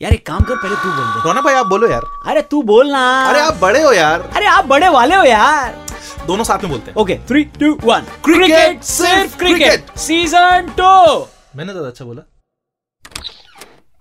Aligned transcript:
यार 0.00 0.12
एक 0.14 0.24
काम 0.26 0.42
कर 0.44 0.56
पहले 0.56 0.74
तू 0.76 0.88
बोल 0.88 1.04
दे। 1.04 1.20
रौनक 1.24 1.44
भाई 1.44 1.54
आप 1.54 1.66
बोलो 1.66 1.88
यार। 1.88 2.02
अरे 2.30 2.42
तू 2.50 2.62
बोल 2.62 2.90
ना। 2.90 3.00
अरे 3.28 3.40
आप 3.40 3.54
बड़े 3.60 3.82
हो 3.82 3.92
यार। 3.92 4.20
अरे 4.36 4.46
आप 4.46 4.66
बड़े 4.66 4.88
वाले 4.88 5.14
हो 5.14 5.24
यार। 5.24 5.74
दोनों 6.26 6.44
साथ 6.44 6.58
में 6.58 6.70
बोलते 6.70 6.90
हैं। 6.90 6.96
Okay 6.98 7.14
three 7.28 7.42
two 7.58 7.72
one 7.84 8.06
Cricket, 8.26 8.82
सिर्फ़ 8.84 9.36
क्रिकेट 9.38 9.90
सीज़न 9.98 10.68
टू 10.78 10.90
मैंने 11.56 11.72
ज़्यादा 11.72 11.88
अच्छा 11.88 12.04
बोला। 12.04 12.22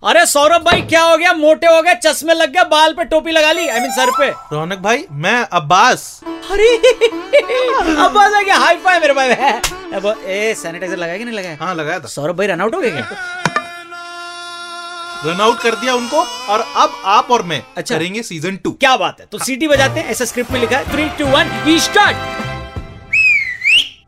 अरे 0.04 0.26
सौरभ 0.26 0.62
भाई 0.64 0.82
क्या 0.84 1.02
हो 1.04 1.18
गया? 1.18 1.34
मोटे 1.34 1.68
हो 1.68 1.82
गए 1.82 1.96
चश्मे 2.04 2.34
लग 2.34 2.52
गए 2.54 2.64
बाल 2.70 2.94
पे 2.94 3.04
टोपी 3.06 3.32
लगा 3.32 3.52
ली 3.52 3.68
आई 3.68 3.80
मीन 3.80 3.92
सर 3.92 4.12
पे। 4.20 4.30
रौनक 4.54 4.80
भाई 4.80 5.06
मैं 5.24 5.40
अब्बास। 5.52 6.22
अरे 6.52 6.76
अब 7.96 8.18
आ 8.18 8.42
गया। 8.42 8.58
हाई 8.58 8.78
फाई 8.86 9.00
मेरे 9.00 9.14
भाई। 9.14 9.30
अब 9.30 10.06
ए 10.28 10.54
सैनिटाइजर 10.58 10.98
लगाया 10.98 11.18
कि 11.18 11.26
नहीं 11.26 11.38
लगाया? 11.38 11.58
हाँ 11.62 11.76
लगाया 11.76 12.00
था। 12.00 12.08
सौरभ 12.10 12.38
भाई 12.38 12.48
रन 12.48 12.62
आउट 12.62 12.76
हो 12.76 12.82
गए 12.82 12.92
क्या? 12.92 13.47
रन 15.26 15.42
आउट 15.42 15.60
कर 15.60 15.76
दिया 15.76 15.96
उनको 15.96 16.18
और 16.50 16.60
अब 16.76 17.02
आप 17.06 17.32
और 17.32 17.44
मैं 17.44 17.64
अच्छा। 17.78 17.96
करेंगे 17.96 18.24
सीज़न 18.24 18.58
टू 18.58 18.72
क्या 18.72 18.98
बात 18.98 19.20
है? 19.20 19.28
तो 19.32 19.38
सीटी 19.38 19.68
बजाते 19.68 20.00
हैं 20.00 20.08
ऐसा 20.08 20.26
स्क्रिप्ट 20.26 20.52
में 20.52 20.60
लिखा 20.60 20.78
है। 20.78 20.92
थ्री 20.92 21.10
टू 21.10 21.26
वन 21.26 21.78
स्टार्ट 21.80 22.37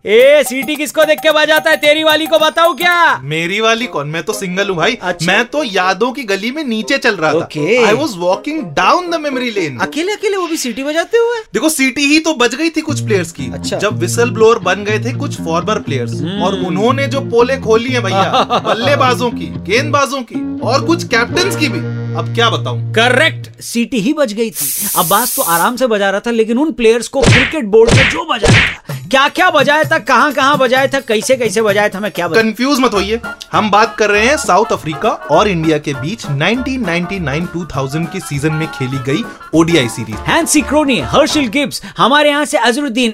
ए 0.05 0.43
सीटी 0.47 0.75
किसको 0.75 1.03
देख 1.05 1.19
के 1.19 1.31
बजाता 1.31 1.69
है? 1.69 1.77
तेरी 1.77 2.03
वाली 2.03 2.25
को 2.25 2.37
बताऊँ 2.39 2.75
क्या? 2.77 3.17
मेरी 3.23 3.59
वाली 3.61 3.85
कौन? 3.85 4.07
मैं 4.07 4.21
तो 4.23 4.33
सिंगल 4.33 4.69
हूँ 4.69 4.75
भाई। 4.77 4.93
अच्छा। 5.01 5.25
मैं 5.27 5.45
तो 5.45 5.63
यादों 5.63 6.11
की 6.11 6.23
गली 6.23 6.51
में 6.51 6.63
नीचे 6.63 6.97
चल 6.97 7.15
रहा 7.15 7.31
था। 7.33 7.87
I 7.87 7.93
was 7.93 8.15
walking 8.17 8.61
down 8.75 9.09
the 9.11 9.19
memory 9.21 9.49
lane 9.51 9.77
अकेले 9.77 10.11
अकेले 10.11 10.37
वो 10.37 10.47
भी 10.47 10.57
सीटी 10.57 10.83
बजाते 10.83 11.17
हुए? 11.17 11.41
देखो 11.53 11.69
सीटी 11.69 12.05
ही 12.05 12.19
तो 12.19 12.33
बज 12.33 12.55
गई 12.55 12.69
थी 12.69 12.81
कुछ 12.81 13.01
प्लेयर्स 13.01 13.31
की। 13.31 13.51
अच्छा। 13.53 13.77
जब 13.77 13.99
विसल 13.99 14.31
ब्लोअर 14.31 14.59
बन 14.69 14.83
गए 14.83 14.99
थे 14.99 15.13
कुछ 15.17 15.39
फॉर्मर 15.41 15.79
प्लेयर्स 15.79 16.13
हम्म। 16.13 16.41
और 16.43 16.55
उन्होंने 16.67 17.07
जो 17.07 17.21
पोले 17.29 17.57
खोली 17.57 17.89
है 17.89 18.01
भैया 18.01 18.43
बल्लेबाजों 18.65 19.29
की 19.31 19.47
गेंदबाजों 19.67 20.21
की 20.31 20.41
और 20.61 20.85
कुछ 20.85 21.07
कैप्टन 21.07 21.59
की 21.59 21.69
भी। 21.69 21.79
अब 22.19 22.33
क्या 22.35 22.49
बताऊँ? 22.49 22.91
करेक्ट 22.93 23.61
सीटी 23.63 23.99
ही 24.01 24.13
बज 24.13 24.33
गई 24.33 24.49
थी। 24.51 24.89
अब्बास 24.97 25.35
तो 25.35 25.41
आराम 25.53 25.75
से 25.75 25.87
बजा 25.87 26.09
रहा 26.09 26.19
था 26.25 26.31
लेकिन 26.31 26.57
उन 26.57 26.71
प्लेयर्स 26.73 27.07
को 27.07 27.21
क्रिकेट 27.21 27.65
बोर्ड 27.75 27.93
में 27.95 28.09
जो 28.09 28.25
बजाया 28.33 28.65
था 28.79 28.97
क्या 29.09 29.27
क्या 29.29 29.49
बजाया 29.51 29.83
था 29.91 29.97
कहाँ 29.99 30.31
कहाँ 30.33 30.57
बजाया 30.57 30.87
था 30.87 30.99
कैसे 31.07 31.35
कैसे 31.37 31.61
बजाया 31.61 31.89
था 31.89 31.99
मैं 31.99 32.11
क्या 32.11 32.27
कंफ्यूज 32.29 32.79
मत 32.79 32.93
होइए। 32.93 33.19
हम 33.51 33.69
बात 33.71 33.95
कर 33.97 34.09
रहे 34.09 34.25
हैं 34.25 34.37
साउथ 34.37 34.71
अफ्रीका 34.73 35.09
और 35.31 35.47
इंडिया 35.47 35.77
के 35.77 35.93
बीच 35.93 36.25
1999-2000 36.25 38.05
के 38.13 38.19
सीज़न 38.19 38.53
में 38.53 38.67
खेली 38.71 38.97
गई 39.05 39.23
ODI 39.55 39.89
series 39.89 40.17
Hansie 40.27 40.61
Cronje 40.61 40.99
Herschelle 41.13 41.47
Gibbs 41.55 41.81
हमारे 41.97 42.29
यहाँ 42.29 42.45
से 42.45 42.57
अजरुद्दीन 42.59 43.13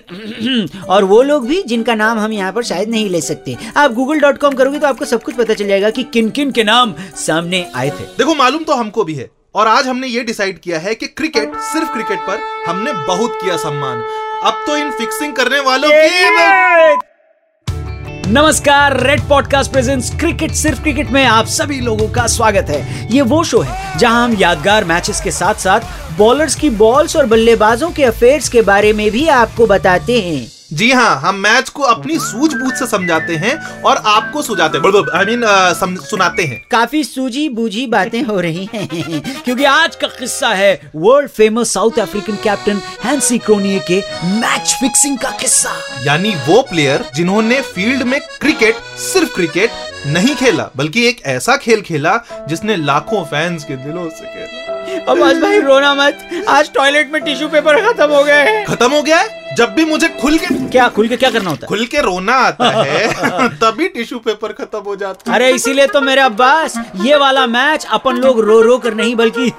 और 0.89 1.03
वो 1.03 1.21
लोग 1.23 1.47
भी 1.47 1.61
जिनका 1.63 1.95
नाम 1.95 2.19
हम 2.19 2.33
यहाँ 2.33 2.51
पर 2.51 2.63
शायद 2.63 2.89
नहीं 2.89 3.09
ले 3.09 3.21
सकते। 3.21 3.57
आप 3.77 3.93
गूगल 3.93 4.19
डॉट 4.19 4.37
कॉम 4.37 4.53
करोगे 4.53 4.79
तो 4.79 4.87
आपको 4.87 5.05
सब 5.05 5.23
कुछ 5.23 5.35
पता 5.35 5.53
चल 5.53 5.67
जाएगा 5.67 5.89
कि 5.89 6.03
किन 6.13 6.29
किन 6.29 6.51
के 6.51 6.63
नाम 6.63 6.93
सामने 7.17 7.65
आए 7.75 7.89
थे। 7.89 8.03
देखो 8.17 8.35
मालूम 8.35 8.63
तो 8.63 8.73
हमको 8.73 9.03
भी 9.03 9.13
है। 9.13 9.29
और 9.55 9.67
आज 9.67 9.87
हमने 9.87 10.07
ये 10.07 10.23
डिसाइड 10.23 10.59
किया 10.59 10.79
है 10.79 10.93
कि 10.95 11.07
क्रिकेट 11.07 11.55
सिर्फ़ 11.63 11.91
क्रिकेट 11.93 12.19
पर 12.19 12.39
हमने 12.67 12.93
बहुत 13.07 13.37
किया 13.43 13.57
सम्मान। 13.57 14.03
अब 14.45 14.63
तो 14.67 14.75
इन 14.77 14.89
फिक्सिंग 14.91 15.33
करने 15.33 15.59
वालों 15.59 15.89
की 15.93 16.97
नमस्कार 18.31 18.99
रेड 19.01 19.21
पॉडकास्ट 19.21 19.71
प्रेजेंट्स 19.71 20.09
क्रिकेट 20.19 20.51
सिर्फ़ 20.51 20.81
क्रिकेट 20.81 21.09
में 21.11 21.25
आप 21.25 21.45
सभी 21.45 21.79
लोगों 21.79 22.07
का 22.07 22.27
स्वागत 22.27 22.65
है। 22.69 23.07
ये 23.15 23.21
वो 23.21 23.43
शो 23.43 23.61
है 23.61 23.97
जहाँ 23.97 24.23
हम 24.25 24.33
यादगार 24.33 24.83
मैचेस 24.83 25.21
के 25.21 25.31
साथ 25.31 25.55
साथ 25.55 25.79
बॉलर्स 26.17 26.55
की 26.55 26.69
बॉल्स 26.69 27.15
और 27.15 27.25
बल्लेबाजों 27.25 27.91
के 27.91 28.03
अफेयर्स 28.03 28.49
के 28.49 28.61
बारे 28.61 28.93
में 28.93 29.11
भी 29.11 29.27
आपको 29.27 29.67
बताते 29.67 30.21
हैं। 30.21 30.54
जी 30.73 30.91
हाँ 30.91 31.15
हम 31.21 31.35
मैच 31.35 31.69
को 31.69 31.83
अपनी 31.83 32.17
सूझबूझ 32.19 32.71
से 32.73 32.85
समझाते 32.87 33.35
हैं 33.35 33.81
और 33.81 33.97
आपको 33.97 34.41
सुझाते 34.41 34.77
हैं। 34.77 35.03
आई 35.15 35.25
मीन 35.25 35.97
सुनाते 36.01 36.43
हैं। 36.43 36.61
काफ़ी 36.71 37.03
सूझी 37.03 37.47
बूझी 37.49 37.85
बातें 37.87 38.21
हो 38.23 38.39
रही 38.39 38.67
हैं 38.73 38.87
क्योंकि 39.43 39.63
आज 39.63 39.95
का 39.95 40.07
किस्सा 40.07 40.49
है 40.49 40.91
world 40.95 41.29
famous 41.29 41.73
South 41.73 41.99
African 41.99 42.35
captain 42.35 42.81
Hansie 43.03 43.37
Cronje 43.37 43.79
के 43.91 43.99
मैच 44.23 44.75
फिक्सिंग 44.79 45.17
का 45.17 45.31
किस्सा। 45.31 45.75
यानी 46.05 46.33
वो 46.47 46.61
प्लेयर 46.61 47.05
जिन्होंने 47.15 47.61
फ़ील्ड 47.61 48.03
में 48.03 48.19
क्रिकेट 48.41 48.75
सिर्फ़ 49.03 49.35
क्रिकेट 49.35 49.69
नहीं 50.07 50.35
खेला 50.35 50.69
बल्कि 50.75 51.07
एक 51.07 51.21
ऐसा 51.25 51.57
खेल 51.57 51.81
खेला 51.81 52.17
जिसने 52.49 52.75
लाखों 52.75 53.23
फैंस 53.25 53.63
के 53.63 53.75
दिलों 53.75 54.09
से 54.09 54.25
खेला। 54.25 55.11
अब 55.11 55.23
आज 55.23 55.41
भाई 55.41 55.59
रोना 55.61 55.95
मत। 55.95 56.29
आज 56.49 56.71
टॉयलेट 56.73 57.11
में 57.13 57.21
टिश्यू 57.21 57.47
पेपर 57.49 57.81
खत्म 57.83 58.11
हो 58.11 58.23
गए 58.23 58.63
खत्म 58.65 58.91
हो 58.91 59.01
गया 59.01 59.17
है? 59.17 59.43
जब 59.57 59.73
भी 59.75 59.83
मुझे 59.85 60.07
खुल 60.21 60.37
के 60.37 60.47
क्या 60.69 60.87
खुल 60.89 61.07
के 61.07 61.17
क्या 61.17 61.29
करना 61.31 61.49
होता 61.49 61.65
है? 61.65 61.67
खुल 61.67 61.85
के 61.85 62.01
रोना 62.01 62.33
आता 62.37 62.69
है 62.71 63.47
तभी 63.61 63.87
टिश्यू 63.89 64.19
पेपर 64.19 64.51
खत्म 64.53 64.79
हो 64.79 64.95
जाता 64.95 65.31
है। 65.31 65.35
अरे 65.35 65.49
इसीलिए 65.55 65.87
तो 65.87 66.01
मेरे 66.01 66.21
अब्बास 66.21 66.77
ये 67.01 67.15
वाला 67.17 67.45
मैच 67.47 67.85
अपन 67.93 68.17
लोग 68.17 68.39
रो 68.45 68.61
रो 68.61 68.77
कर 68.77 68.93
नहीं 68.93 69.15
बल्कि 69.15 69.51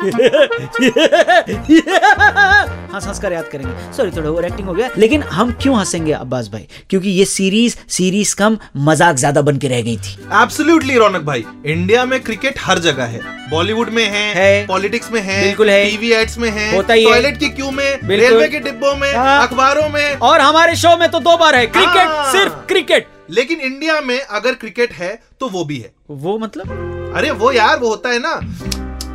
हंस 2.95 3.07
हंस 3.07 3.19
कर 3.21 3.33
याद 3.33 3.49
करेंगे। 3.53 3.93
सॉरी 3.97 4.11
थोड़ा 4.11 4.29
ओवर 4.31 4.45
एक्टिंग 4.45 4.69
हो 4.69 4.75
गया। 4.75 4.89
लेकिन 4.99 5.23
हम 5.33 5.53
क्यों 5.63 5.79
हंसेंगे 5.79 6.13
अब्बास 6.13 6.49
भाई? 6.49 6.67
क्योंकि 6.91 7.11
ये 7.11 7.25
सीरीज़ 7.25 7.77
सीरीज़ 7.89 8.35
कम 8.37 8.59
मज़ाक 8.87 9.17
ज़्यादा 9.17 9.43
बन 9.43 9.57
के 9.59 9.69
रह 9.69 9.81
गई 9.83 9.97
थी। 9.97 10.13
एब्सोल्युटली 10.43 10.97
रौनक 10.99 11.23
भाई। 11.23 11.45
इंडिया 11.67 12.05
में 12.05 12.21
क्रिकेट 12.23 12.59
हर 12.61 12.79
जगह 12.81 13.05
है। 13.07 13.21
बॉलीवुड 13.51 13.89
में 13.89 14.05
है, 14.05 14.33
है। 14.35 14.67
पॉलिटिक्स 14.67 15.11
में 15.13 15.21
है 15.21 15.43
बिल्कुल 15.43 15.69
है। 15.71 15.85
टीवी 15.91 16.11
एड्स 16.13 16.39
में 16.39 16.49
है 16.51 16.75
होता 16.77 16.95
ही 16.95 17.05
टॉयलेट 17.05 17.39
की 17.39 17.49
क्यू 17.49 17.71
में 17.71 17.99
रेलवे 18.05 18.49
के 18.49 18.59
डिब्बों 18.61 18.95
में 18.97 19.13
हाँ। 19.15 19.43
में। 19.89 20.17
और 20.19 20.41
हमारे 20.41 20.77
शो 20.77 20.97
में 20.97 21.09
तो 21.11 21.21
दो 21.21 21.37
बार 21.37 21.55
है। 21.55 21.67
क्रिकेट 21.67 22.09
हाँ। 22.09 22.33
सिर्फ़ 22.33 22.53
क्रिकेट। 22.69 23.09
लेकिन 23.31 23.61
इंडिया 23.61 24.01
में 24.01 24.19
अगर 24.21 24.55
क्रिकेट 24.55 24.93
है 24.93 25.15
तो 25.41 25.49
वो 25.49 25.65
भी 25.65 25.79
है। 25.79 25.93
वो 26.11 26.39
मतलब? 26.39 27.13
अरे 27.17 27.31
वो 27.31 27.53
यार 27.53 27.79
वो 27.79 27.89
होता 27.89 28.09
है 28.09 28.19
ना। 28.19 28.41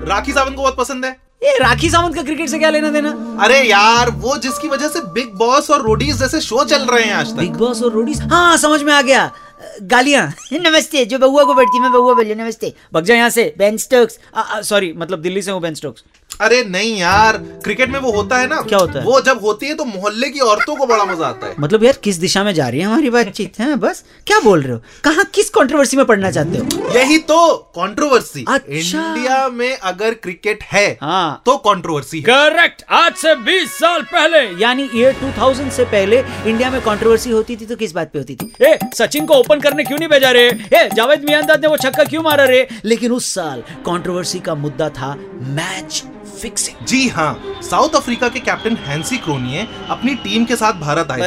राखी 0.08 0.32
सावंत 0.34 0.56
को 0.56 0.62
बहुत 0.62 0.78
पसंद 0.78 1.06
है। 1.06 1.12
ये 1.44 1.58
राखी 1.58 1.90
सावंत 1.90 2.16
का 2.16 2.22
क्रिकेट 2.24 2.50
से 2.50 2.58
क्या 2.60 2.70
लेना 2.70 2.90
देना? 2.90 3.10
अरे 3.44 3.62
यार 3.62 4.10
वो 4.16 4.36
जिसकी 4.38 4.68
वजह 4.68 4.88
से 4.88 5.00
बिग 5.14 5.32
बॉस 5.36 5.70
और 5.72 5.82
रोडीज 5.82 6.18
जैसे 6.20 6.42
शो 6.42 6.64
चल 6.64 6.86
रहे 6.86 7.04
हैं 7.04 7.14
आज 7.14 7.32
तक। 7.32 7.38
बिग 7.38 7.54
बॉस 7.54 7.82
और 7.84 7.92
रोडीज 7.92 8.22
हाँ 8.22 8.58
समझ 8.58 8.82
में 8.84 8.94
आ 8.94 9.02
गया। 9.02 9.32
गालियाँ। 9.84 10.26
नमस्ते 10.54 11.04
जो 11.06 11.18
बउआ 11.20 11.44
को 11.44 11.54
बैठती 11.54 11.80
मैं 11.80 11.92
बउआ 11.92 12.14
बोलिए 12.14 12.36
नमस्ते। 12.36 12.74
भग 12.94 13.04
जा 13.04 13.16
यहाँ 13.16 13.30
से 13.30 13.54
बेन 13.58 13.78
स्टोक्स 13.78 14.20
सॉरी 14.68 14.94
मतलब 14.98 15.22
दिल्ली 15.22 15.42
से 15.42 15.52
हूँ 15.52 15.62
बेन 15.62 15.74
स्टोक्स 15.76 16.04
अरे 16.32 16.64
नहीं 16.64 16.96
यार 16.98 17.38
क्रिकेट 17.64 17.90
में 17.90 18.00
वो 18.00 18.12
होता 18.12 18.38
है 18.38 18.48
ना 18.48 18.62
क्या 18.62 18.78
होता 18.80 19.00
है? 19.00 19.06
वो 19.06 19.20
जब 19.22 19.40
होती 19.44 19.66
है 19.66 19.74
तो 19.76 19.86
मोहल्ले 19.86 20.30
की 20.30 20.40
औरतों 20.40 20.76
को 20.76 20.86
बड़ा 20.86 21.04
मज़ा 21.06 21.26
आता 21.28 21.48
है। 21.48 21.56
मतलब 21.60 21.84
यार 21.84 21.98
किस 22.04 22.16
दिशा 22.18 22.44
में 22.44 22.54
जा 22.54 22.68
रही 22.70 22.80
है 22.80 22.86
हमारी 22.86 23.10
बातचीत 23.10 23.60
है? 23.60 23.76
बस 23.76 24.04
क्या 24.28 24.40
बोल 24.40 24.62
रहे 24.62 24.74
हो? 24.74 24.82
कहाँ 25.04 25.26
किस 25.34 25.50
कंट्रोवर्सी 25.50 25.98
में 25.98 26.06
पढ़ना 26.06 26.32
चाहते 26.32 26.58
हो? 26.58 26.90
यही 26.96 27.18
तो 27.18 27.56
कंट्रोवर्सी 27.78 28.46
अच्छा। 28.48 28.70
इंडिया 28.70 29.48
में 29.50 29.78
अगर 29.78 30.14
क्रिकेट 30.14 30.64
है 30.64 30.88
हाँ। 31.02 31.42
तो 31.46 31.58
कंट्रोवर्सी 31.68 32.22
करेक्ट 32.22 32.84
आज 32.92 33.16
से 33.16 33.36
20 33.44 33.78
साल 33.80 34.02
पहले। 34.14 34.40
यानी 34.62 34.90
ईयर 34.96 35.16
2000 35.16 35.70
से 35.72 35.86
पहले 35.86 36.20
इंडिया 36.20 36.70
में 36.72 36.80
कंट्रोवर्सी 36.82 37.32
होती 37.32 37.56
थी 37.56 37.66
तो 37.66 37.76
किस 37.76 37.92
बात 37.92 38.12
पे 38.14 38.20
होती 38.20 38.36
थी? 38.36 38.52
ए 38.62 38.78
सचिन 38.98 39.26
को 39.26 39.34
ओपन 39.34 39.60
करने 39.60 39.84
क्यों 39.84 40.00
नहीं 40.00 40.10
भेजा 40.10 40.32
रहे 40.32 40.50
ए 40.74 40.90
जावेद 40.96 41.26
मियांदाद 41.26 41.62
ने 41.62 41.68
वो 41.68 41.78
छक्का 41.78 42.04
क्यों 42.04 42.24
मारा 42.24 42.46
रे? 42.46 42.68
लेकिन 42.86 43.12
उस 43.12 43.34
साल 43.34 43.64
कंट्रोवर्सी 43.86 44.40
का 44.40 44.56
मुद्दा 44.56 44.90
था 44.90 45.16
मैच 45.58 46.04
फिक्सिंग 46.42 46.86
जी 46.88 47.08
हाँ 47.10 47.32
साउथ 47.70 47.96
अफ्रीका 47.96 48.30
के 48.30 48.40
कैप्टन 48.40 48.76
हैंसी 48.88 49.18
क्रोनिए 49.18 49.68
अपनी 49.90 50.16
टीम 50.24 50.46
के 50.46 50.56
साथ 50.56 50.80
भारत 50.82 51.12
आए 51.12 51.20
थे। 51.20 51.24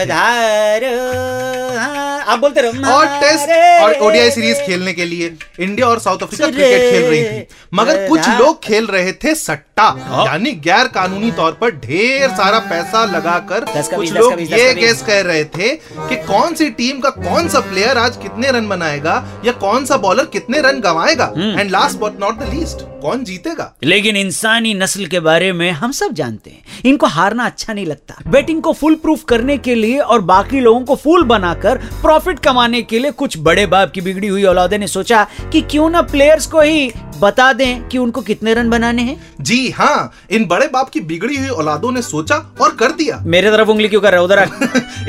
आप 2.24 2.38
बोलते 2.38 2.60
रहो 2.60 2.92
और 2.92 3.06
टेस्ट 3.20 3.50
और 3.82 3.94
ओडीआई 4.00 4.30
सीरीज़ 4.30 4.60
खेलने 4.66 4.92
के 4.92 5.04
लिए 5.04 5.32
इंडिया 5.60 5.86
और 5.86 5.98
साउथ 6.00 6.22
अफ्रीका 6.22 6.46
क्रिकेट 6.46 6.92
खेल 6.92 7.04
रही 7.04 7.22
थी। 7.24 7.46
मगर 7.74 8.06
कुछ 8.08 8.28
लोग 8.30 8.62
खेल 8.64 8.86
रहे 8.86 9.12
थे 9.14 9.34
सट्टा 9.36 9.86
यानी 10.26 10.52
गैर 10.64 10.88
कानूनी 10.88 11.30
तौर 11.32 11.52
पर 11.52 11.70
ढेर 11.78 12.28
सारा 12.30 12.58
पैसा 12.70 13.04
लगाकर 13.06 13.64
कुछ 13.64 14.12
लोग 14.12 14.32
ये 14.32 14.46
का 14.46 14.72
बीस। 14.72 14.74
गेस 14.76 15.02
कर 15.02 15.24
रहे 15.24 15.44
थे 15.46 15.68
कि 15.98 16.16
कौन 16.24 16.54
सी 16.54 16.68
टीम 16.72 17.00
का 17.00 17.10
कौन 17.12 17.48
सा 17.48 17.60
प्लेयर 17.62 17.98
आज 17.98 18.16
कितने 18.16 18.50
रन 18.50 18.68
बनाएगा 18.68 19.22
या 19.46 19.52
कौन 19.60 19.84
सा 19.86 19.96
बॉलर 19.98 20.26
कितने 20.32 20.60
run 20.60 20.80
गंवाएगा। 20.80 21.32
And 21.36 21.70
last 21.70 21.98
but 21.98 22.20
not 22.20 22.38
the 22.38 22.52
least 22.54 22.86
कौन 23.02 23.24
जीतेगा? 23.24 23.74
लेकिन 23.84 24.16
इंसानी 24.16 24.74
नस्ल 24.74 25.06
के 25.06 25.20
बारे 25.20 25.53
में 25.53 25.70
हम 25.72 25.92
सब 25.92 26.12
जानते 26.12 26.50
हैं। 26.50 26.82
इनको 26.84 27.06
हारना 27.09 27.44
अच्छा 27.47 27.72
नहीं 27.72 27.86
लगता। 27.86 28.22
बेटिंग 28.28 28.62
को 28.62 28.72
फुल 28.72 28.94
प्रूफ 28.94 29.24
करने 29.28 29.56
के 29.59 29.74
लिए 29.74 29.98
और 29.98 30.20
बाकी 30.22 30.60
लोगों 30.60 30.80
को 30.80 30.94
फूल 30.97 31.22
बनाकर 31.24 31.80
प्रॉफिट 32.15 32.39
कमाने 32.39 32.83
के 32.83 32.99
लिए 32.99 33.11
कुछ 33.11 33.37
बड़े 33.39 33.66
बाप 33.66 33.91
की 33.91 34.01
बिगड़ी 34.01 34.28
हुई 34.28 34.43
औलादे 34.45 34.78
ने 34.78 34.87
सोचा 34.87 35.27
कि 35.53 35.61
क्यों 35.61 35.89
ना 35.91 36.03
प्लेयर्स 36.03 36.47
को 36.47 36.61
ही 36.61 36.93
बता 37.21 37.53
दें 37.53 37.89
कि 37.89 37.99
उनको 37.99 38.21
कितने 38.21 38.55
रन 38.55 38.71
बनाने 38.71 39.03
हैं। 39.03 39.16
जी 39.41 39.71
हाँ 39.71 40.13
इन 40.31 40.45
बड़े 40.45 40.66
बाप 40.66 40.89
की 40.89 41.01
बिगड़ी 41.01 41.37
हुई 41.37 41.49
औलादों 41.49 41.93
ने 41.93 42.03
सोचा 42.03 42.37
और 42.61 42.75
कर 42.75 42.93
दिया। 42.93 43.19
मेरे 43.27 43.51
तरफ़ 43.51 43.69
उंगली 43.69 43.89
क्यों 43.89 44.01
कर 44.01 44.11
रहे 44.11 44.19
हो? 44.19 44.25
उधर 44.25 44.49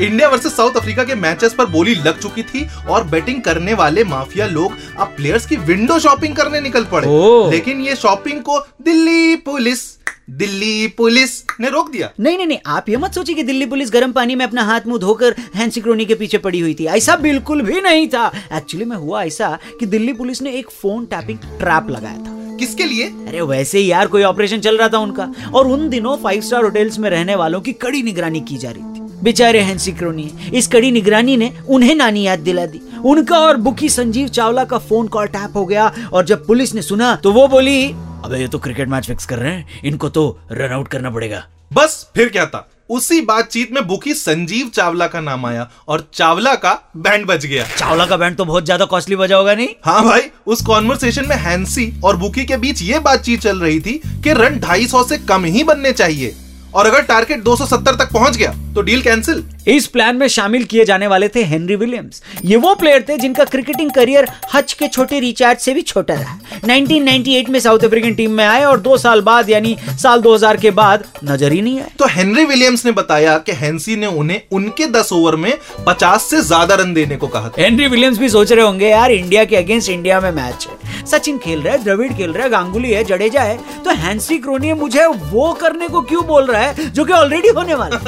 इंडिया 0.00 0.28
वर्सेस 0.28 0.56
साउथ 0.56 0.76
अफ्रीका 0.76 1.04
के 1.04 1.14
मैचेस 1.14 1.54
पर 1.54 1.66
बोली 1.66 1.94
लग 1.94 2.18
चुकी 2.20 2.42
थी 2.42 2.66
और 2.90 3.04
बैटिंग 3.04 3.42
करने 3.42 3.74
वाले 3.74 4.04
माफिया 4.04 4.46
लोग 4.46 4.72
अब 4.98 5.14
प्लेयर्स 5.16 5.46
की 5.46 5.56
विंडो 5.56 5.98
शॉपिंग 5.98 6.36
करने 6.36 6.60
निकल 6.60 6.84
पड़े। 6.84 7.08
लेकिन 7.50 7.80
ये 7.80 7.96
शॉपिंग 7.96 8.40
को 8.40 8.58
दिल्ली 8.82 9.36
पुलिस 9.36 9.84
दिल्ली 10.30 10.86
पुलिस 10.88 11.30
ने 11.60 11.68
रोक 11.68 11.90
दिया। 11.90 12.10
नहीं 12.20 12.36
नहीं 12.36 12.46
नहीं 12.46 12.58
आप 12.66 12.88
ये 12.88 12.96
मत 12.96 13.14
सोचिए 13.14 13.34
कि 13.34 13.42
दिल्ली 13.42 13.66
पुलिस 13.66 13.90
गर्म 13.92 14.12
पानी 14.12 14.34
में 14.34 14.44
अपना 14.46 14.62
हाथ 14.62 14.80
मुँह 14.86 14.98
धोकर 14.98 15.34
हैंसी 15.54 15.80
क्रोनी 15.80 16.04
के 16.04 16.14
पीछे 16.14 16.38
पड़ी 16.38 16.60
हुई 16.60 16.74
थी। 16.74 16.84
ऐसा 16.84 17.16
बिल्कुल 17.16 17.62
भी 17.62 17.80
नहीं 17.80 18.08
था। 18.08 18.32
एक्चुअली 18.52 18.84
में 18.84 18.96
हुआ 18.96 19.22
ऐसा 19.22 19.58
कि 19.80 19.86
दिल्ली 19.86 20.12
पुलिस 20.12 20.42
ने 20.42 20.52
एक 20.52 20.70
फ़ोन 20.70 21.04
टैपिंग 21.04 21.38
ट्रैप 21.38 21.90
लगाया 21.90 22.16
था। 22.16 22.56
किसके 22.56 22.84
लिए? 22.84 23.04
अरे 23.06 23.40
वैसे 23.40 23.78
ही 23.78 23.90
यार 23.90 24.06
कोई 24.06 24.22
ऑपरेशन 24.22 24.60
चल 24.60 24.76
रहा 24.76 24.88
था 24.88 24.98
उनका। 24.98 25.32
और 25.54 25.66
उन 25.66 25.88
दिनों 25.88 26.16
फाइव 26.16 26.40
स्टार 26.40 26.64
होटल्स 26.64 26.98
में 26.98 27.10
रहने 27.10 27.34
वालों 27.34 27.60
की 27.60 27.72
कड़ी 27.72 28.02
निगरानी 28.02 28.40
की 28.40 28.56
जा 28.56 28.70
रही 28.70 28.82
थी। 28.82 29.22
बेचारे 29.22 29.60
हैंसी 29.60 29.92
क्रोनी 29.92 30.30
इस 30.54 30.66
कड़ी 30.66 30.90
निगरानी 30.90 31.36
ने 31.36 31.52
उन्हें 31.68 31.94
नानी 31.94 32.26
याद 32.26 32.38
दिला 32.38 32.66
दी। 32.66 32.80
उनका 33.04 33.38
और 33.38 33.56
बुकी 33.56 33.88
संजीव 33.88 34.28
चावला 34.28 34.64
का 34.64 34.78
फ़ोन 34.78 35.08
कॉल 35.08 35.26
टैप 35.26 35.56
हो 35.56 35.64
गया 35.66 35.92
और 36.12 36.24
जब 36.24 36.46
पुलिस 36.46 36.74
ने 36.74 36.82
सुना 36.82 37.14
तो 37.16 37.32
वो 37.32 37.46
बोली 37.48 37.92
अबे 38.26 38.38
ये 38.38 38.46
तो 38.48 38.58
क्रिकेट 38.58 38.88
मैच 38.88 39.06
फिक्स 39.06 39.26
कर 39.26 39.38
रहे 39.38 39.52
हैं। 39.52 39.82
इनको 39.84 40.08
तो 40.10 40.38
रन 40.52 40.72
आउट 40.72 40.88
करना 40.88 41.10
पड़ेगा। 41.10 41.44
बस 41.70 42.10
फिर 42.14 42.28
क्या 42.28 42.46
था? 42.46 42.68
उसी 42.90 43.20
बातचीत 43.20 43.72
में 43.72 43.86
बुकी 43.86 44.14
संजीव 44.14 44.68
चावला 44.74 45.06
का 45.06 45.20
नाम 45.20 45.46
आया 45.46 45.68
और 45.88 46.06
चावला 46.14 46.54
का 46.54 46.72
बैंड 46.96 47.26
बज 47.26 47.46
गया। 47.46 47.64
चावला 47.68 48.06
का 48.06 48.16
बैंड 48.16 48.36
तो 48.36 48.44
बहुत 48.44 48.64
ज़्यादा 48.64 48.84
कॉस्टली 48.84 49.16
बजा 49.16 49.36
होगा 49.36 49.54
नहीं? 49.54 49.68
हाँ 49.84 50.04
भाई 50.04 50.30
उस 50.46 50.62
कॉन्वर्सेशन 50.62 51.28
में 51.28 51.36
हैंसी 51.36 51.92
और 52.04 52.16
बुकी 52.16 52.44
के 52.44 52.56
बीच 52.56 52.82
ये 52.82 52.98
बातचीत 53.00 53.40
चल 53.40 53.60
रही 53.60 53.80
थी 53.80 54.00
कि 54.24 54.32
रन 54.34 54.58
ढाई 54.60 54.86
सौ 54.86 55.02
से 55.04 55.18
कम 55.20 55.44
ही 55.46 55.64
बनने 55.64 55.92
चाहिए। 55.92 56.34
और 56.74 56.86
अगर 56.86 57.02
टारगेट 57.02 57.42
270 57.44 57.98
तक 57.98 58.12
पहुँच 58.12 58.36
गया 58.36 58.54
तो 58.74 58.82
डील 58.82 59.02
कैंसिल 59.02 59.44
इस 59.68 59.86
प्लान 59.86 60.16
में 60.16 60.26
शामिल 60.28 60.64
किए 60.64 60.84
जाने 60.84 61.06
वाले 61.06 61.28
थे 61.28 61.42
हेनरी 61.44 61.76
विलियम्स 61.76 62.22
ये 62.44 62.56
वो 62.56 62.74
प्लेयर 62.74 63.04
थे 63.08 63.16
जिनका 63.18 63.44
क्रिकेटिंग 63.44 63.90
करियर 63.90 64.28
हच 64.54 64.72
के 64.72 64.88
छोटे 64.88 65.20
रिचार्ज 65.20 65.58
से 65.58 65.72
भी 65.74 65.82
छोटा 65.82 66.14
रहा। 66.14 66.38
1998 66.58 67.48
में 67.50 67.58
साउथ 67.60 67.84
अफ्रीकन 67.84 68.14
टीम 68.14 68.30
में 68.30 68.44
आए 68.44 68.64
और 68.64 68.80
दो 68.80 68.96
साल 68.96 69.20
बाद 69.20 69.50
यानी 69.50 69.76
साल 70.02 70.20
2000 70.22 70.60
के 70.60 70.70
बाद 70.72 71.04
नज़र 71.24 71.52
ही 71.52 71.60
नहीं 71.60 71.80
आए। 71.80 71.90
तो 71.98 72.06
हेनरी 72.08 72.44
विलियम्स 72.44 72.84
ने 72.86 72.92
बताया 72.92 73.36
कि 73.38 73.52
हैंसी 73.52 73.96
ने 73.96 74.06
उन्हें 74.06 74.40
उनके 74.52 74.86
10 74.92 75.12
ओवर 75.12 75.36
में 75.36 75.52
50 75.88 76.28
से 76.30 76.40
ज़्यादा 76.42 76.74
रन 76.74 76.94
देने 76.94 77.16
को 77.16 77.26
कहा 77.26 77.48
था। 77.48 77.62
हेनरी 77.62 77.86
विलियम्स 77.86 78.18
भी 78.18 78.28
सोच 78.28 78.52
रहे 78.52 78.64
होंगे 78.64 78.88
यार 78.88 79.12
इंडिया 79.12 79.44
के 79.44 79.56
अगेंस्ट 79.56 79.90
इंडिया 79.90 80.20
में 80.20 80.30
मैच 80.32 80.66
है। 80.66 81.04
सचिन 81.06 81.38
खेल 81.38 81.60
रहा 81.60 81.74
है 81.74 81.82
द्रविड़ 81.84 82.12
खेल 82.12 82.32
रहा 82.32 82.44
है 82.44 82.50
गांगुली 82.50 82.90
है 82.90 83.02
जडेजा 83.04 83.42
है। 83.42 83.58
तो 83.84 83.94
हैंसी 83.96 84.38
क्रोनी 84.38 84.72
मुझे 84.74 85.06
वो 85.06 85.52
करने 85.60 85.88
को 85.88 86.00
क्यों 86.02 86.24
बोल 86.26 86.46
रहा 86.46 86.60
है? 86.60 86.65
जो 86.74 87.04
कि 87.04 87.12
ऑलरेडी 87.12 87.48
होने 87.56 87.74
वाला 87.74 87.98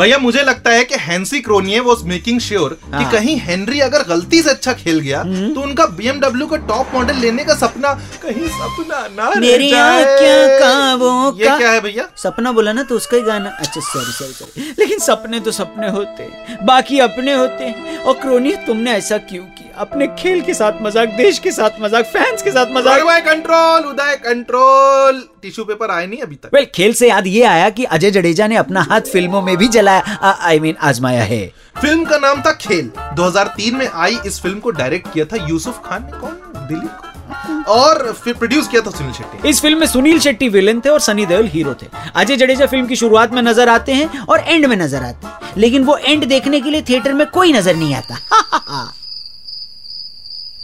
भैया 0.00 0.18
मुझे 0.18 0.42
लगता 0.42 0.70
है 0.70 0.84
कि 0.84 0.94
Hansie 1.00 1.40
Cronje 1.40 1.80
was 1.80 2.04
making 2.08 2.40
sure 2.40 2.78
कि 2.84 2.90
हाँ। 2.94 3.10
कहीं 3.12 3.36
हेनरी 3.40 3.80
अगर 3.80 4.02
गलती 4.08 4.42
से 4.42 4.50
अच्छा 4.50 4.72
खेल 4.72 5.00
गया 5.00 5.20
हम्म। 5.20 5.52
तो 5.54 5.60
उनका 5.60 5.86
बीएमडब्ल्यू 5.98 6.46
का 6.46 6.56
टॉप 6.68 6.94
मॉडल 6.94 7.16
लेने 7.20 7.44
का 7.44 7.54
सपना 7.56 7.92
कहीं 8.22 8.48
सपना 8.58 9.06
ना 9.16 9.30
मेरी। 9.40 9.70
आँखें 9.72 10.58
काबों 10.60 11.38
ये 11.38 11.46
का- 11.46 11.58
क्या 11.58 11.70
है 11.70 11.80
भैया 11.80 12.08
सपना 12.22 12.52
बोला 12.52 12.72
ना 12.72 12.82
तो 12.82 12.96
उसका 12.96 13.16
ही 13.16 13.22
गाना 13.22 13.50
अच्छा 13.50 13.80
सॉरी 13.80 14.12
सॉरी 14.12 14.32
सॉरी 14.32 14.74
लेकिन 14.78 14.98
सपने 14.98 15.40
तो 15.40 15.50
सपने 15.52 15.88
होते 15.90 16.28
बाकी 16.64 16.98
अपने 17.00 17.34
होते 17.34 17.72
और 17.98 18.14
क्रोनी 18.20 18.52
तुमने 18.66 18.92
ऐसा 18.92 19.18
क्यों 19.30 19.44
किया 19.44 19.57
अपने 19.78 20.06
खेल 20.18 20.40
के 20.40 20.54
साथ 20.54 20.82
मज़ाक 20.82 21.08
देश 21.16 21.38
के 21.38 21.50
साथ 21.52 21.80
मज़ाक 21.80 22.04
फैंस 22.06 22.42
के 22.42 22.50
साथ 22.50 22.72
मज़ाक। 22.72 23.02
Uday 23.02 23.20
control 23.22 23.84
Uday 23.84 24.16
control 24.24 25.22
tissue 25.42 25.64
paper 25.64 25.90
आए 25.90 26.06
नहीं 26.06 26.20
अभी 26.22 26.36
तक। 26.36 26.50
वेल 26.54 26.66
खेल 26.74 26.92
से 26.92 27.08
याद 27.08 27.26
ये 27.26 27.42
आया 27.46 27.68
कि 27.70 27.84
अजय 27.86 28.10
जडेजा 28.10 28.46
ने 28.46 28.56
अपना 28.56 28.82
हाथ 28.90 29.12
फ़िल्मों 29.12 29.42
में 29.42 29.56
भी 29.56 29.68
जलाया 29.70 30.36
आई 30.42 30.60
मीन 30.60 30.76
आजमाया 30.82 31.22
है। 31.24 31.46
फ़िल्म 31.80 32.04
का 32.04 32.18
नाम 32.18 32.40
था 32.42 32.52
खेल। 32.60 32.90
2003 33.16 33.74
में 33.74 33.86
आई 33.86 34.18
इस 34.26 34.40
फ़िल्म 34.42 34.58
को 34.58 34.70
डायरेक्ट 34.72 35.12
किया 35.12 35.24
था 35.24 35.46
यूसुफ 35.48 35.82
खान 35.84 36.02
ने। 36.02 36.18
कौन? 36.18 36.36
दिलीप 36.68 36.90
को 36.90 37.72
और 37.72 38.12
फिर 38.14 38.34
प्रोड्यूस 38.34 38.68
किया 38.68 38.82
था 38.82 38.90
सुनील 38.90 39.12
शेट्टी 39.12 39.48
इस 39.48 39.60
फ़िल्म 39.62 39.78
में 39.78 39.86
सुनील 39.86 40.18
शेट्टी 40.20 40.48
विलेन 40.48 40.80
थे 40.80 40.88
और 40.88 41.00
सनी 41.00 41.26
देओल 41.26 41.46
हीरो 41.48 41.74
थे। 41.82 41.86
अजय 42.14 42.36
जडेजा 42.36 42.66
फ़िल्म 42.66 42.86
की 42.86 42.96
शुरुआत 42.96 43.32
में 43.32 43.42
नज़र 43.42 43.68
आते 43.68 43.94
हैं 43.94 44.20
और 44.20 44.40
एंड 44.40 44.66
में 44.66 44.76
नज़र 44.76 45.02
आते 45.02 45.26
हैं। 45.26 45.54
लेकिन 45.56 45.84
वो 45.84 45.96
एंड 45.98 46.24
देखने 46.28 46.60
के 46.60 46.70
लिए 46.70 46.82
थिएटर 46.88 47.12
में 47.12 47.26
कोई 47.28 47.52
नज़र 47.52 47.76
नहीं 47.76 47.94
आता। 47.94 48.88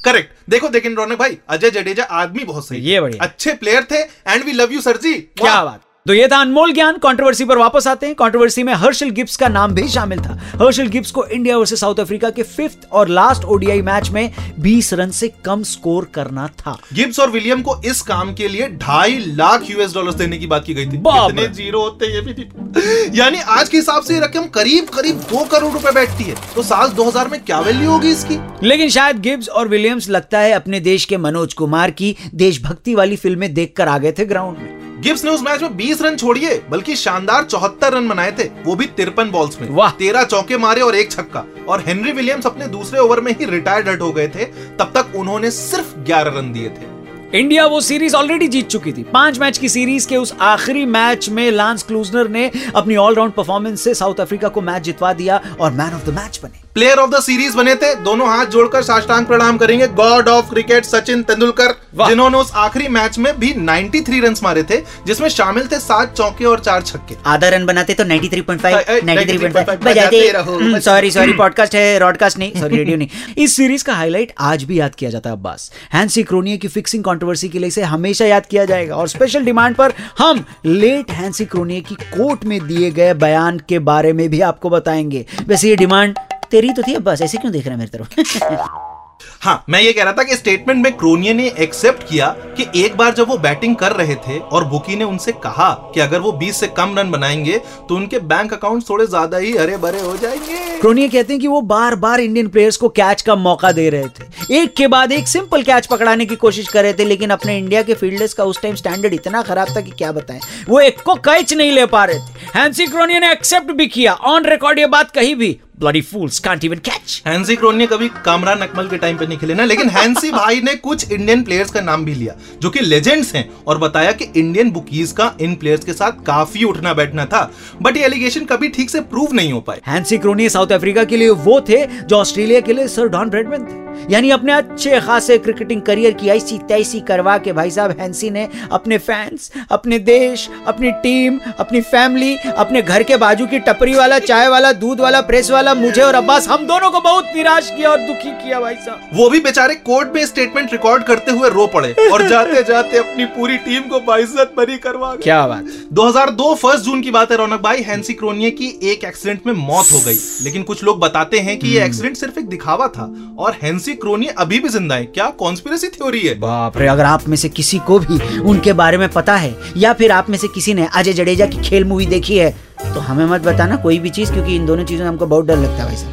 करेक्ट 0.04 0.50
देखो 0.50 0.68
देखिन 0.68 0.94
रौनक 0.96 1.18
भाई 1.18 1.38
अजय 1.48 1.70
जडेजा 1.70 2.04
आदमी 2.12 2.44
बहुत 2.44 2.66
सही 2.68 2.80
ये 2.82 3.00
बढ़िया। 3.00 3.24
अच्छे 3.24 3.54
प्लेयर 3.54 3.86
थे 3.90 4.00
and 4.26 4.44
we 4.44 4.52
love 4.52 4.72
you 4.72 4.80
sir 4.80 4.96
ji. 4.96 5.14
क्या 5.14 5.64
बात। 5.64 5.82
तो 6.06 6.14
ये 6.14 6.26
था 6.28 6.36
अनमोल 6.36 6.72
ज्ञान 6.72 6.96
कंट्रोवर्सी 6.96 7.44
पर 7.44 7.58
वापस 7.58 7.86
आते 7.86 8.06
हैं। 8.06 8.14
कंट्रोवर्सी 8.14 8.62
में 8.62 8.72
हर्षल 8.72 9.10
गिब्स 9.10 9.36
का 9.36 9.48
नाम 9.48 9.74
भी 9.74 9.86
शामिल 9.88 10.18
था। 10.20 10.34
हर्षल 10.62 10.86
गिब्स 10.86 11.10
को 11.10 11.24
इंडिया 11.26 11.56
वर्सेस 11.58 11.80
साउथ 11.80 12.00
अफ्रीका 12.00 12.30
के 12.30 12.42
फिफ्थ 12.42 12.86
और 12.92 13.08
लास्ट 13.08 13.44
ओडीआई 13.44 13.82
मैच 13.82 14.10
में 14.10 14.34
20 14.58 14.92
रन 14.94 15.10
से 15.10 15.28
कम 15.44 15.62
स्कोर 15.62 16.10
करना 16.14 16.46
था। 16.58 16.76
गिब्स 16.94 17.20
और 17.20 17.30
विलियम 17.30 17.62
को 17.62 17.80
इस 17.84 18.02
काम 18.02 18.34
के 18.34 18.48
लिए 18.48 18.68
ढाई 18.68 19.16
लाख 19.28 19.70
यूएस 19.70 19.94
डॉलर्स 19.94 20.14
देने 20.14 20.38
की 20.38 20.46
बात 20.46 20.64
की 20.66 20.74
गई 20.74 20.86
थी। 20.86 20.98
कितने 20.98 21.48
ज़ीरो 21.54 21.82
होते 21.82 22.12
ये 22.14 22.20
भी 22.20 23.18
यानी 23.18 23.38
आज 23.38 23.68
के 23.68 23.76
हिसाब 23.76 24.02
से 24.02 24.20
रकम 24.20 24.46
करीब 24.54 24.88
करीब 24.88 25.24
दो 25.32 25.44
करोड़ 25.46 25.72
रुपए 25.72 25.92
बैठती 25.92 26.24
है। 26.24 26.36
तो 26.54 26.62
साल 26.62 26.90
2000 26.92 27.28
में 27.28 27.40
क्या 27.44 27.60
वैल्यू 27.60 27.90
होगी 27.90 28.10
इसकी? 28.10 28.38
लेकिन 28.62 28.90
शायद 28.90 29.20
गिब्स 29.20 29.48
और 29.48 29.68
विलियम्स 29.68 30.08
लगता 30.10 30.38
है 30.38 30.52
अपने 30.52 30.80
देश 30.82 31.04
के 31.04 31.16
मनोज 31.18 31.54
कुमार 31.54 31.90
की 31.90 32.16
देशभक्ति 32.34 32.94
वाली 32.94 33.16
फ़िल्में 33.16 33.52
देखकर 33.54 33.88
आ 33.88 33.98
गए 33.98 34.12
थे 34.12 34.24
ग्राउंड 34.24 34.58
में। 34.58 34.83
गिब्स 35.04 35.24
ने 35.24 35.30
उस 35.30 35.42
मैच 35.42 35.62
में 35.62 35.76
20 35.76 36.00
रन 36.02 36.16
छोड़िए 36.16 36.54
बल्कि 36.70 36.94
शानदार 36.96 37.44
चौहत्तर 37.44 37.92
रन 37.92 38.08
बनाए 38.08 38.30
थे 38.32 38.44
वो 38.64 38.76
भी 38.76 38.86
तिरपन 38.96 39.30
बॉल्स 39.30 39.60
में। 39.60 39.68
वाह। 39.70 39.90
तेरह 39.90 40.24
चौके 40.24 40.56
मारे 40.56 40.80
और 40.80 40.94
एक 40.96 41.12
छक्का। 41.12 41.44
और 41.68 41.82
हेनरी 41.86 42.12
विलियम्स 42.12 42.46
अपने 42.46 42.66
दूसरे 42.66 43.00
ओवर 43.00 43.20
में 43.20 43.30
ही 43.32 43.44
रिटायर्ड 43.44 43.88
हट 43.88 44.00
हो 44.00 44.10
गए 44.12 44.28
थे 44.28 44.44
तब 44.78 44.92
तक 44.96 45.12
उन्होंने 45.16 45.50
सिर्फ़ 45.50 45.94
11 46.06 46.38
रन 46.38 46.52
दिए 46.52 46.68
थे। 46.70 46.92
इंडिया 47.38 47.66
वो 47.66 47.80
सीरीज़ 47.80 48.16
ऑलरेडी 48.16 48.48
जीत 48.48 48.68
चुकी 48.68 48.92
थी। 48.92 49.02
पाँच 49.02 49.38
मैच 49.38 49.58
की 49.58 49.68
सीरीज़ 49.68 50.08
के 50.08 50.16
उस 50.16 50.34
आखिरी 50.40 50.86
मैच 50.86 51.28
में 51.28 51.50
लांस 51.50 51.82
क्लूजनर 51.82 52.28
ने 52.28 52.50
अपनी 52.76 52.96
ऑलराउंड 52.96 53.32
परफॉर्मेंस 53.32 53.80
से 53.80 53.94
साउथ 53.94 54.20
अफ्रीका 54.20 54.48
को 54.48 54.60
मैच 54.62 54.82
जितवा 54.82 55.12
दिया 55.12 55.42
और 55.60 55.72
मैन 55.72 55.94
ऑफ़ 55.94 56.10
द 56.10 56.14
मैच 56.14 56.40
बने। 56.42 56.63
प्लेयर 56.74 56.98
ऑफ़ 56.98 57.10
द 57.10 57.20
सीरीज़ 57.20 57.56
बने 57.56 57.74
थे। 57.74 57.94
दोनों 57.94 58.28
हाथ 58.28 58.46
जोड़कर 58.46 58.82
साष्टांग 58.82 59.26
प्रणाम 59.26 59.58
करेंगे। 59.58 59.86
God 59.86 60.28
of 60.28 60.50
cricket 60.50 60.84
Sachin 60.84 61.22
Tendulkar 61.22 61.66
जिन्होंने 62.08 62.38
उस 62.38 62.52
आखिरी 62.54 62.88
मैच 62.88 63.18
में 63.18 63.40
भी 63.40 63.54
93 63.54 64.20
रन 64.20 64.34
मारे 64.42 64.62
थे 64.62 64.76
जिसमें 65.06 65.28
शामिल 65.28 65.68
थे 65.72 65.78
सात 65.78 66.16
चौके 66.16 66.44
और 66.44 66.60
चार 66.60 66.82
छक्के। 66.82 67.14
आधा 67.26 67.48
रन 67.48 67.66
बनाते 67.66 67.94
तो 67.94 68.04
93.5 68.04 68.74
अ, 68.74 68.92
अ, 68.92 69.00
93.5 69.04 69.78
बजाते। 69.84 70.32
सॉरी 70.80 71.10
सॉरी 71.10 71.32
पॉडकास्ट 71.32 71.74
है 71.74 71.98
ब्रॉडकास्ट 71.98 72.38
नहीं 72.38 72.52
सॉरी 72.60 72.76
रेडियो 72.76 72.96
नहीं। 72.96 73.08
इस 73.38 73.56
सीरीज़ 73.56 73.84
का 73.84 73.94
हाईलाइट 73.94 74.32
आज 74.40 74.64
भी 74.64 74.80
याद 74.80 74.94
किया 74.94 75.10
जाता 75.10 75.30
है 75.30 75.36
अब्बास। 75.36 75.72
हैंसी 75.92 76.22
क्रोनिया 76.22 76.56
की 76.56 76.68
फिक्सिंग 76.68 77.04
कंट्रोवर्सी 77.04 77.48
के 77.48 77.58
लिए 77.58 77.68
इसे 77.68 77.82
हमेशा 77.82 78.24
याद 78.24 78.46
किया 78.46 78.64
जाएगा। 78.64 78.96
और 78.96 79.08
स्पेशल 79.08 79.44
डिमांड 79.44 79.76
पर 79.76 79.92
हम 80.18 80.44
लेट 80.66 81.10
हैंसी 81.10 81.44
क्रोनिया 81.44 81.80
की 81.80 81.94
कोर्ट 81.94 82.44
में 82.44 82.66
दिए 82.66 82.90
गए 82.90 83.14
बयान 83.14 83.60
के 83.68 83.78
बारे 83.78 84.12
में 84.12 84.28
भी 84.28 84.40
आपको 84.40 84.70
बताएँगे। 84.70 85.26
वैसे 85.46 85.68
ये 85.68 85.76
डिमांड 85.76 86.18
तेरी 86.50 86.72
तो 86.72 86.82
थी 86.82 86.94
अब्बास 86.94 87.22
ऐसे 87.22 87.38
क्यों 87.38 87.52
देख 87.52 87.66
रहे 87.66 87.74
हैं 87.74 87.78
मेरी 87.78 87.98
तरफ़? 87.98 88.80
हाँ 89.42 89.64
मैं 89.70 89.80
ये 89.80 89.92
कह 89.92 90.02
रहा 90.04 90.12
था 90.12 90.22
कि 90.22 90.36
स्टेटमेंट 90.36 90.82
में 90.84 90.92
क्रोनिये 90.96 91.32
ने 91.34 91.46
एक्सेप्ट 91.60 92.02
किया 92.08 92.26
कि 92.56 92.66
एक 92.76 92.96
बार 92.96 93.14
जब 93.14 93.28
वो 93.28 93.36
बैटिंग 93.38 93.74
कर 93.76 93.92
रहे 93.92 94.14
थे 94.26 94.38
और 94.38 94.64
बुकी 94.64 94.96
ने 94.96 95.04
उनसे 95.04 95.32
कहा 95.44 95.70
कि 95.94 96.00
अगर 96.00 96.20
वो 96.20 96.32
20 96.42 96.60
से 96.60 96.66
कम 96.66 96.94
रन 96.98 97.10
बनाएँगे 97.10 97.58
तो 97.88 97.96
उनके 97.96 98.18
बैंक 98.32 98.52
अकाउंट 98.52 98.88
थोड़े 98.88 99.06
ज़्यादा 99.06 99.38
ही 99.38 99.52
हरे 99.56 99.76
भरे 99.76 100.00
हो 100.00 100.16
जाएँगे। 100.16 100.80
क्रोनिया 100.80 101.08
कहते 101.08 101.32
हैं 101.32 101.40
कि 101.40 101.48
वो 101.48 101.60
बार 101.62 101.94
बार 101.96 102.20
इंडियन 102.20 102.48
प्लेयर्स 102.48 102.76
को 102.76 102.88
कैच 102.88 103.22
का 103.22 103.34
मौका 103.34 103.72
दे 103.72 103.88
रहे 103.90 104.08
थे। 104.08 104.62
एक 104.62 104.74
के 104.76 104.86
बाद 104.86 105.12
एक 105.12 105.28
सिंपल 105.28 105.62
कैच 105.62 105.86
पकड़ाने 105.86 106.26
की 106.26 106.36
कोशिश 106.36 106.68
कर 106.68 106.82
रहे 106.82 106.92
थे 106.92 107.04
लेकिन 107.04 107.30
अपने 107.30 107.58
इंडिया 107.58 107.82
के 107.82 107.94
फील्डर्स 107.94 108.34
का 108.34 108.44
उस 108.44 108.62
टाइम 108.62 108.74
स्टैंडर्ड 108.74 109.14
इतना 109.14 109.42
खराब 109.42 109.76
था 109.76 109.80
कि 109.80 109.90
क्या 109.90 110.12
बताएँ? 110.12 110.40
वो 110.68 110.80
एक 110.80 111.00
को 111.02 111.14
कैच 111.14 111.54
नहीं 111.54 111.72
ले 111.72 111.86
पा 111.86 112.04
रहे 112.04 112.18
थे। 112.18 112.43
हैंसी 112.54 112.86
क्रोनिया 112.86 113.18
ने 113.18 113.30
एक्सेप्ट 113.32 113.70
भी 113.70 113.86
किया। 113.86 114.12
ऑन 114.12 114.44
रिकॉर्ड 114.44 114.78
ये 114.78 114.86
बात 114.86 115.10
कही 115.10 115.34
भी। 115.34 115.48
Bloody 115.80 116.00
fools 116.00 116.38
can't 116.38 116.64
even 116.64 116.78
catch 116.78 117.22
Hansie 117.26 117.56
Cronje 117.56 117.86
कभी 117.86 118.08
कामरान 118.24 118.58
अकमल 118.58 118.88
के 118.88 118.98
टाइम 118.98 119.16
पे 119.18 119.26
नहीं 119.26 119.38
खेले 119.38 119.54
ना 119.54 119.64
लेकिन 119.64 119.88
हैंसी 119.90 120.30
भाई 120.32 120.60
ने 120.60 120.74
कुछ 120.76 121.10
इंडियन 121.12 121.42
प्लेयर्स 121.42 121.70
का 121.70 121.80
नाम 121.80 122.04
भी 122.04 122.14
लिया 122.14 122.34
जो 122.62 122.70
कि 122.70 122.80
लेजेंड्स 122.80 123.34
हैं 123.34 123.48
और 123.66 123.78
बताया 123.78 124.12
कि 124.12 124.30
इंडियन 124.36 124.70
बुकीज 124.70 125.12
का 125.12 125.32
इन 125.40 125.54
प्लेयर्स 125.54 125.84
के 125.84 125.92
साथ 125.92 126.24
काफ़ी 126.26 126.64
उठना 126.64 126.94
बैठना 126.94 127.24
था। 127.24 127.50
बट 127.82 127.96
ये 127.96 128.04
एलिगेशन 128.04 128.44
कभी 128.44 128.68
ठीक 128.68 128.90
से 128.90 129.00
प्रूव 129.00 129.32
नहीं 129.32 129.52
हो 129.52 129.60
पाए। 129.60 129.80
हैंसी 129.86 130.18
क्रोनिया 130.18 130.48
साउथ 130.48 130.72
अफ्रीका 130.72 131.04
के 131.04 131.16
लिए 131.16 131.30
वो 131.30 131.60
थे 131.60 131.86
जो 131.86 132.16
ऑस्ट्रेलिया 132.16 132.60
के 132.60 132.72
लिए 132.72 132.88
सर 132.88 133.08
डॉन 133.08 133.30
ब्रेडमैन 133.30 133.64
थे। 133.64 133.83
यानी 134.10 134.30
अपने 134.30 134.52
अच्छे 134.52 135.00
खासे 135.00 135.38
क्रिकेटिंग 135.38 135.82
करियर 135.82 136.12
की 136.12 136.28
ऐसी 136.28 136.58
तैसी 136.58 137.00
करवा 137.00 137.36
के 137.38 137.52
भाई 137.52 137.70
साहब 137.70 137.96
हैंसी 138.00 138.30
ने 138.30 138.48
अपने 138.72 138.98
फैंस 138.98 139.50
अपने 139.70 139.98
देश 139.98 140.48
अपनी 140.66 140.90
टीम 141.02 141.38
अपनी 141.58 141.80
फैमिली 141.80 142.36
अपने 142.36 142.82
घर 142.82 143.02
के 143.02 143.16
बाजू 143.16 143.46
की 143.46 143.58
टपरी 143.58 143.94
वाला 143.94 144.18
चाय 144.18 144.48
वाला 144.48 144.72
दूध 144.72 145.00
वाला 145.00 145.20
प्रेस 145.20 145.50
वाला 145.50 145.74
मुझे 145.74 146.02
और 146.02 146.14
अब्बास 146.14 146.48
हम 146.48 146.66
दोनों 146.66 146.90
को 146.90 147.00
बहुत 147.00 147.32
निराश 147.36 147.70
किया 147.70 147.90
और 147.90 147.98
दुखी 147.98 148.30
किया 148.30 148.60
भाई 148.60 148.74
साहब। 148.74 149.10
वो 149.14 149.28
भी 149.30 149.40
बेचारे 149.40 149.74
कोर्ट 149.74 150.14
में 150.14 150.24
स्टेटमेंट 150.26 150.72
रिकॉर्ड 150.72 151.04
करते 151.04 151.30
हुए 151.30 151.48
रो 151.50 151.66
पड़े 151.66 151.92
और 152.12 152.26
जाते 152.28 152.62
जाते 152.62 152.98
अपनी 152.98 153.24
पूरी 153.24 153.56
टीम 153.58 153.82
को 153.82 154.00
बाइज्जत 154.00 154.52
बरी 154.56 154.76
करवा 154.78 155.14
क्या 155.14 155.46
बात। 155.46 155.64
2002 155.92 156.54
फ़र्स्ट 156.54 156.84
जून 156.84 157.00
की 157.02 157.10
बात 157.10 157.30
है 157.30 157.36
रौनक 157.36 157.60
भाई 157.60 157.82
हैंसी 157.82 158.14
क्रोनिये 158.14 158.50
की 158.50 158.68
एक 158.82 159.04
एक्सीडेंट 159.04 159.46
में 159.46 159.52
मौत 159.52 159.92
हो 159.92 159.98
गई। 159.98 160.18
लेकिन 160.42 160.62
कुछ 160.62 160.84
लोग 160.84 160.98
बताते 161.00 161.38
हैं 161.38 161.58
कि 161.58 161.68
ये 161.68 161.84
एक्सीडेंट 161.84 162.16
सिर्फ़ 162.16 162.38
एक 162.38 162.48
दिखावा 162.48 162.88
था 162.88 163.04
और 163.38 163.56
हैंसी 163.62 163.83
क्रोनिये 163.92 164.34
अभी 164.38 164.58
भी 164.58 164.68
ज़िंदा 164.68 164.94
है? 164.94 165.04
क्या 165.04 165.26
कॉन्स्पिरसी 165.38 165.88
थ्योरी 165.88 166.20
है? 166.20 166.34
बाप 166.34 166.78
रे 166.78 166.88
अगर 166.88 167.04
आप 167.04 167.28
में 167.28 167.36
से 167.36 167.48
किसी 167.48 167.78
को 167.78 167.98
भी 167.98 168.38
उनके 168.40 168.72
बारे 168.72 168.98
में 168.98 169.08
पता 169.08 169.36
है 169.36 169.54
या 169.76 169.92
फिर 169.92 170.12
आप 170.12 170.30
में 170.30 170.38
से 170.38 170.48
किसी 170.48 170.74
ने 170.74 170.88
अजय 170.94 171.12
जडेजा 171.12 171.46
की 171.46 171.62
खेल 171.62 171.84
मूवी 171.84 172.06
देखी 172.06 172.38
है 172.38 172.50
तो 172.84 173.00
हमें 173.00 173.24
मत 173.26 173.40
बताना 173.40 173.76
कोई 173.76 173.98
भी 173.98 174.10
चीज़ 174.10 174.32
क्योंकि 174.32 174.56
इन 174.56 174.66
दोनों 174.66 174.84
चीज़ों 174.84 175.04
में 175.04 175.10
हमको 175.10 175.26
बहुत 175.26 175.46
डर 175.46 175.56
लगता 175.56 175.76
है 175.76 175.84
भाई 175.84 175.96
साहब। 175.96 176.12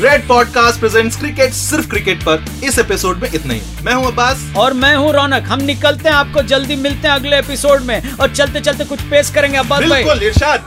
रेड 0.00 0.26
पॉडकास्ट 0.28 0.80
प्रेजेंट्स 0.80 1.16
क्रिकेट 1.16 1.52
सिर्फ़ 1.52 1.88
क्रिकेट 1.90 2.22
पर। 2.22 2.44
इस 2.64 2.78
एपिसोड 2.78 3.18
में 3.18 3.28
इतना 3.34 3.54
ही। 3.54 3.60
मैं 3.84 3.94
हूँ 3.94 4.06
अब्बास। 4.06 4.52
और 4.56 4.72
मैं 4.72 4.94
हूँ 4.96 5.12
रौनक। 5.12 5.44
हम 5.48 5.62
निकलते 5.62 6.08
हैं 6.08 6.16
आपको 6.16 6.42
जल्दी 6.42 6.76
मिलते 6.76 7.08
हैं 7.08 7.14
अगले 7.14 7.38
एपिसोड 7.38 7.82
में। 7.82 8.14
और 8.14 8.34
चलते 8.34 8.60
चलते 8.60 8.84
कुछ 8.84 9.00
पेश 9.00 9.30
करेंगे 9.30 9.58
अब्बास 9.58 9.80
भाई। 9.80 10.04
बिल्कुल 10.04 10.22
इरशाद। 10.22 10.64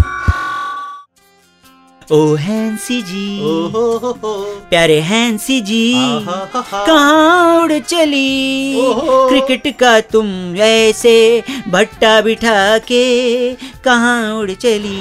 ओ 2.11 2.19
हैंसी 2.43 3.01
जी 3.09 3.25
ओहो 3.47 3.81
हो 4.03 4.11
हो 4.23 4.31
प्यारे 4.69 4.99
हैंसी 5.09 5.59
जी। 5.69 5.81
कहाँ 6.27 7.61
उड़ 7.63 7.77
चली 7.79 8.73
क्रिकेट 9.29 9.67
का 9.79 9.99
तुम 10.13 10.27
ऐसे 10.69 11.13
भट्टा 11.67 12.19
बिठा 12.21 12.77
के 12.91 13.03
कहाँ 13.85 14.33
उड़ 14.39 14.51
चली 14.51 14.99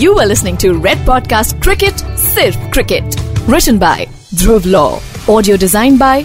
You 0.00 0.14
were 0.14 0.26
listening 0.26 0.56
to 0.58 0.74
Red 0.74 0.98
Podcast 1.06 1.60
Cricket, 1.60 1.94
Sirf 2.24 2.56
Cricket. 2.74 3.16
Written 3.48 3.78
by 3.78 4.06
Dhruv 4.42 4.66
Law. 4.74 5.00
Audio 5.28 5.56
designed 5.56 5.98
by 5.98 6.24